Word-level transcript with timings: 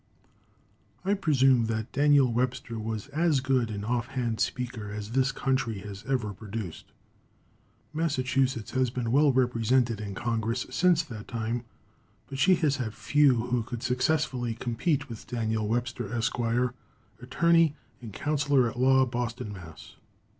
I 1.05 1.13
presume 1.13 1.65
that 1.67 1.91
Daniel 1.91 2.33
Webster 2.33 2.79
was 2.79 3.07
as 3.09 3.39
good 3.39 3.69
an 3.69 3.83
off 3.85 4.07
hand 4.07 4.39
speaker 4.39 4.91
as 4.91 5.11
this 5.11 5.31
country 5.31 5.77
has 5.81 6.03
ever 6.07 6.33
produced. 6.33 6.85
Massachusetts 7.93 8.71
has 8.71 8.89
been 8.89 9.11
well 9.11 9.31
represented 9.31 10.01
in 10.01 10.15
Congress 10.15 10.65
since 10.71 11.03
that 11.03 11.27
time, 11.27 11.65
but 12.25 12.39
she 12.39 12.55
has 12.55 12.77
had 12.77 12.95
few 12.95 13.35
who 13.51 13.61
could 13.61 13.83
successfully 13.83 14.55
compete 14.55 15.07
with 15.07 15.27
D. 15.27 15.35
Webster, 15.55 16.11
Esq., 16.11 16.39
attorney 17.21 17.75
and 18.01 18.11
counsellor 18.11 18.67
at 18.67 18.79
law, 18.79 19.05
Boston, 19.05 19.53
Mass. 19.53 19.97